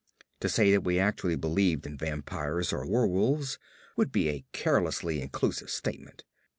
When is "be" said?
4.11-4.29